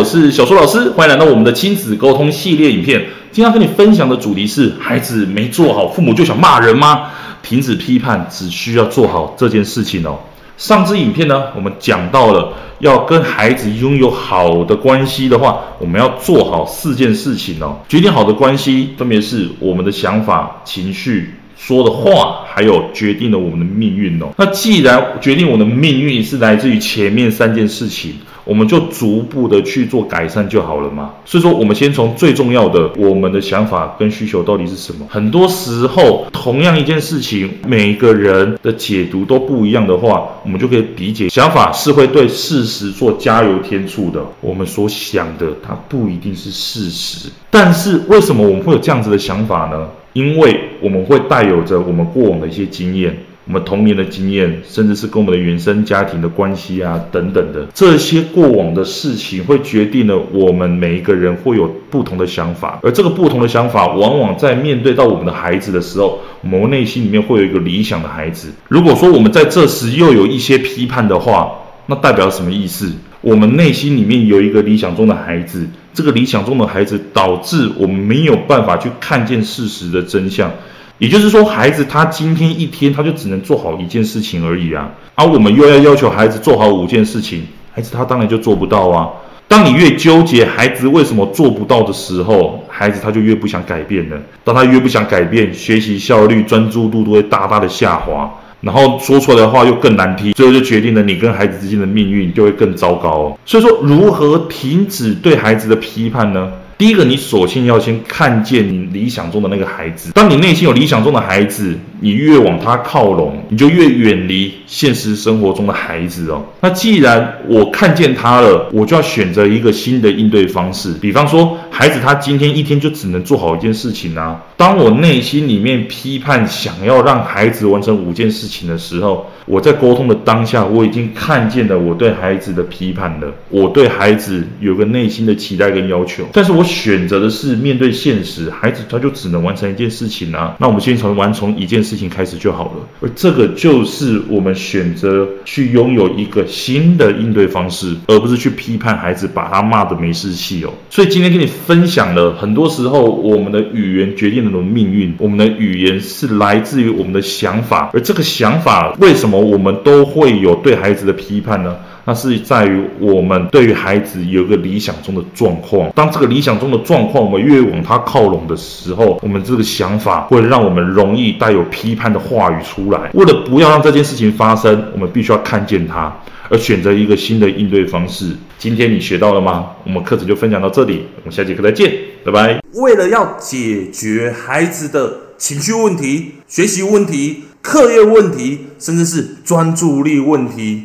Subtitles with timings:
[0.00, 3.02] 我是小苏老师，欢迎来到我们的亲子沟通系列影片。
[3.32, 7.10] 今天要跟你分享的主题是：孩子没做好，父母就想骂人吗？
[7.42, 10.18] 停止批判，只需要做好这件事情哦。
[10.56, 17.76] 上支影片呢，我们讲到了要跟孩子拥有好的关系的话，我们要做好四件事情哦。
[17.86, 21.34] 决定好的关系，分别是我们的想法、情绪。
[21.60, 24.28] 说的话，还有决定了我们的命运哦。
[24.38, 28.14] 那既然决定我们的命运是来自于前面三件事情，
[28.44, 31.10] 我们就逐步的去做改善就好了嘛。
[31.26, 35.06] 所以说，我们先从最重要的，我们的想法跟需求到底是什么？
[35.10, 44.24] 很多时候，同样一件事情，每个人的解读都不一样的话，我们就可以理解，想法是会对事实做加油添醋的。
[44.40, 47.28] 我们所想的，它不一定是事实。
[47.50, 49.86] 但是为什么我们会有这样子的想法呢？
[50.12, 68.52] 因为我们会带有着我们过往的一些经验，我们童年的经验，甚至是跟我们的原生家庭的关系啊等等的这些过往的事情，会决定了我们每一个人会有不同的想法，而这个不同的想法，往往在面对到我们的孩子的时候，我们内心里面会有一个理想的孩子。
[68.68, 71.52] 如果说我们在这时又有一些批判的话，
[71.86, 72.92] 那代表什么意思？
[73.20, 75.68] 我们内心里面有一个理想中的孩子。
[75.92, 80.50] 这个理想中的孩子导致我们没有办法去看见事实的真相，
[80.98, 89.08] 也就是说，孩子他今天一天他就只能做好一件事情而已啊，而我们又要要求孩子做好五件事情，孩子他当然就做不到啊。
[89.48, 94.16] 当你越纠结孩子为什么做不到的时候，孩子他就越不想改变了。
[94.44, 98.32] 当他越不想改变，学习效率、专注度都会大大的下滑。
[98.60, 103.38] 然后说出来的话又更难听，最后就决定了你跟孩子之间的命运就会更糟糕。
[103.46, 106.52] 所以说，如何停止对孩子的批判呢？
[106.80, 110.12] 第一个，你首先要先看见你理想中的那个孩子。
[110.14, 116.42] 当你内心有理想中的孩子，你越往他靠拢，你就越远离现实生活中的孩子哦。
[116.62, 120.94] 那既然我看见他了，我就要选择一个新的应对方式。
[121.02, 124.42] 比方说，孩子他今天一天就只能做好一件事情啊。
[124.56, 133.30] 当我内心里面批判，想要让孩子完成五件事情的时候，我在沟通的当下，我已经看见了我对孩子的批判了。
[133.50, 140.56] 我对孩子有个内心的期待跟要求，但是我选择的是面对现实，孩子他就只能完成一件事情啊。
[140.58, 142.88] 那我们先从完成一件事情开始就好了。
[143.00, 150.72] 而这个就是我们选择去拥有一个新的应对方式，而不是去批判孩子，把他骂得没事气哦。
[150.88, 161.76] 所以今天跟你分享了，很多时候我们的语言决定了我们命运，我们的语言是来自于我们的想法，而这个想法为什么我们都会有对孩子的批判呢？
[162.04, 165.90] 那是在于我们对于孩子有个理想中的状况。
[165.94, 173.10] 当这个理想中的状况我们越往他靠拢的时候，我们这个想法会让我们容易带有批判的话语出来。
[173.14, 176.14] 为了不要让这件事情发生，我们必须要看见它，
[176.48, 178.26] 而选择一个新的应对方式。
[178.58, 179.66] 今天你学到了吗？
[179.84, 181.92] 我们课程就分享到这里，我们下节课再见，
[182.24, 182.60] 拜拜。
[182.74, 190.84] 为了要解决孩子的情绪问题、学习问题、课业问题，甚至是专注力问题。